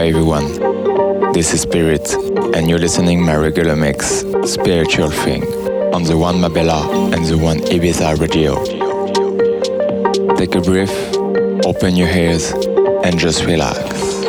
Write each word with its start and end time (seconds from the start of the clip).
Hi 0.00 0.06
everyone, 0.06 0.46
this 1.34 1.52
is 1.52 1.60
Spirit, 1.60 2.10
and 2.56 2.70
you're 2.70 2.78
listening 2.78 3.22
my 3.22 3.36
regular 3.36 3.76
mix, 3.76 4.24
Spiritual 4.46 5.10
Thing, 5.10 5.44
on 5.94 6.04
the 6.04 6.16
One 6.16 6.40
Marbella 6.40 6.88
and 7.14 7.22
the 7.26 7.36
One 7.36 7.58
Ibiza 7.58 8.18
radio. 8.18 8.56
Take 10.36 10.54
a 10.54 10.62
breath, 10.62 11.14
open 11.66 11.96
your 11.96 12.08
ears, 12.08 12.50
and 13.04 13.18
just 13.18 13.44
relax. 13.44 14.19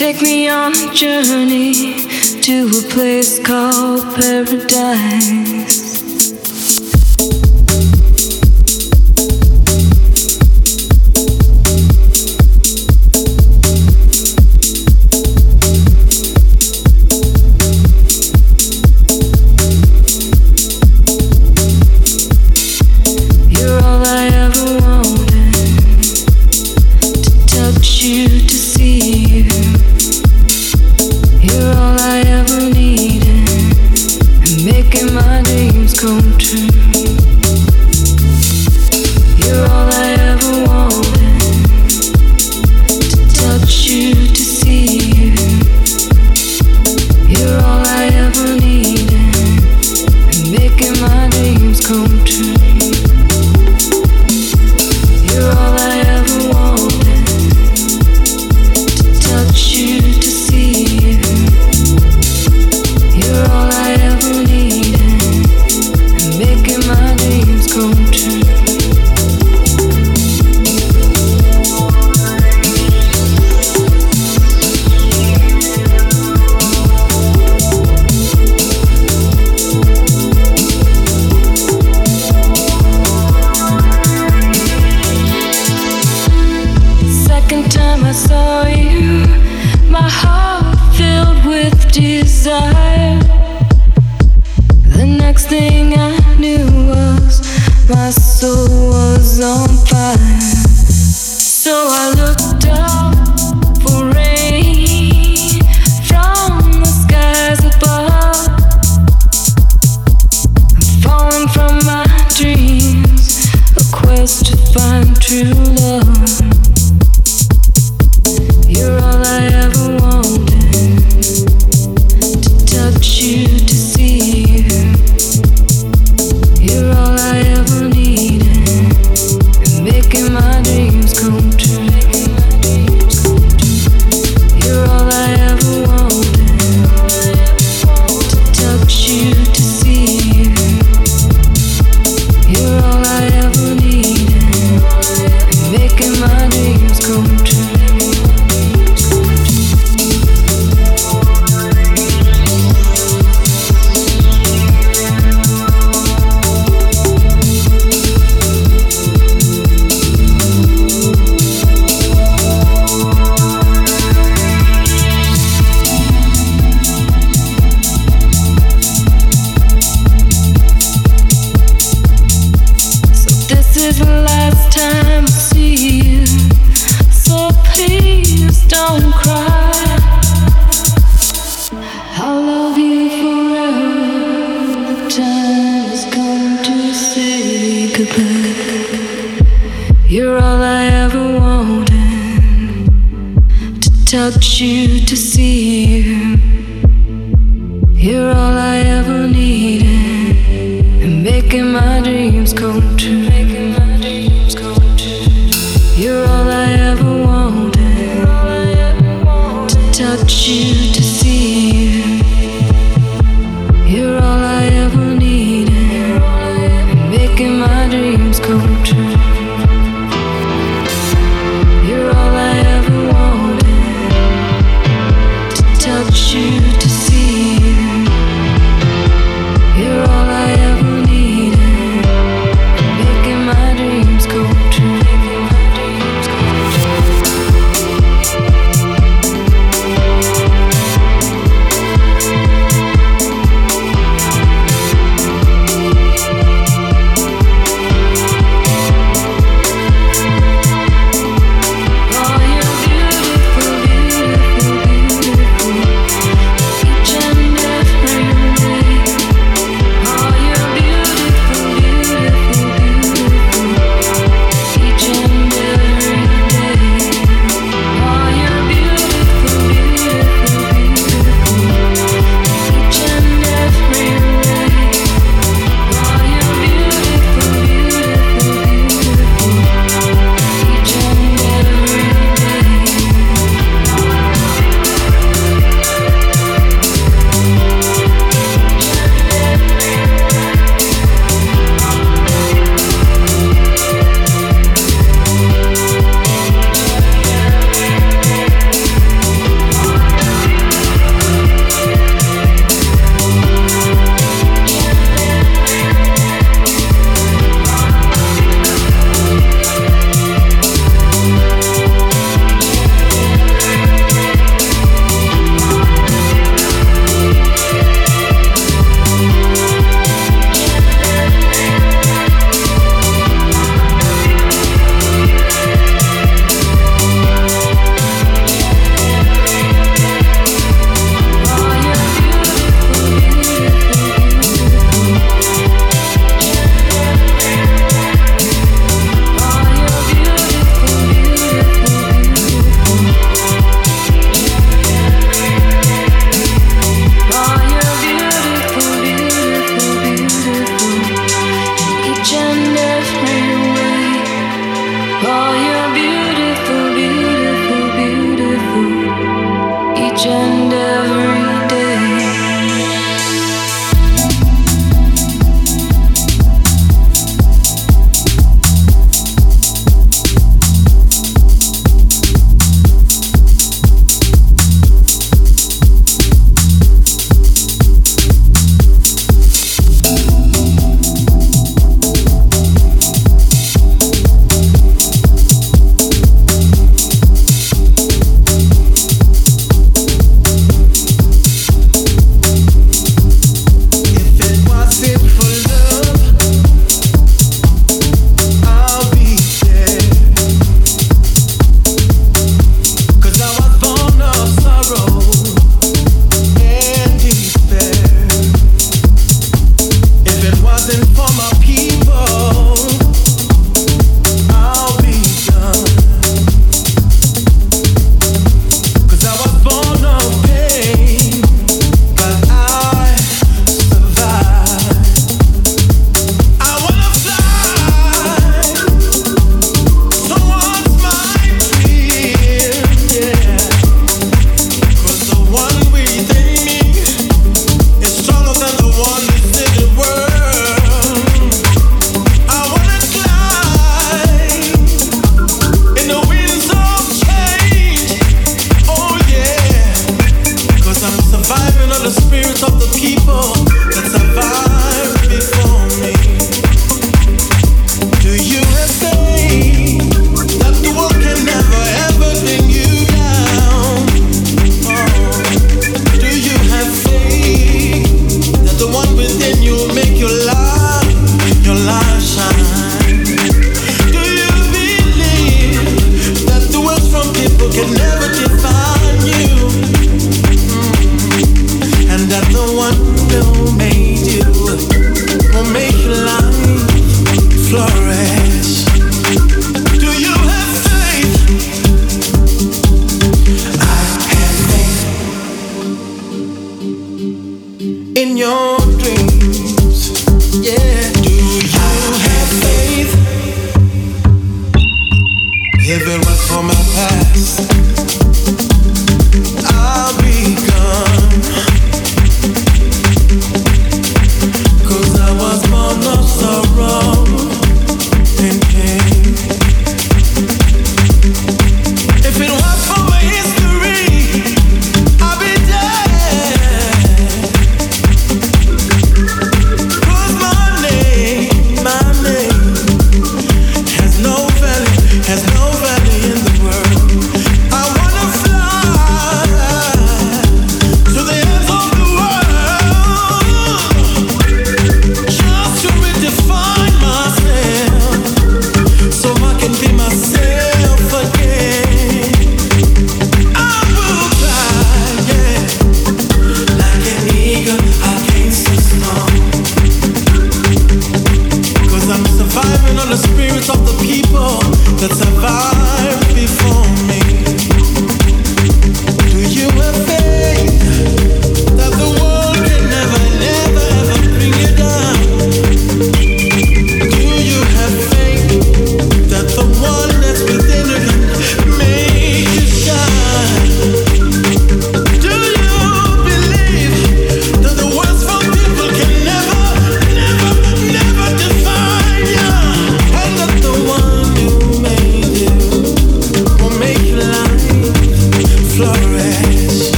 take 0.00 0.22
me 0.22 0.48
on 0.48 0.72
a 0.72 0.94
journey 0.94 2.06
to 2.40 2.66
a 2.68 2.82
place 2.88 3.38
called 3.38 4.02
paradise. 4.14 5.89